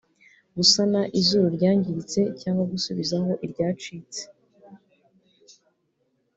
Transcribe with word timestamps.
gusana 0.55 1.01
izuru 1.19 1.47
ryangiritse 1.57 2.21
cyangwa 2.41 2.63
gusubizaho 2.71 3.31
iryacitse 3.45 4.21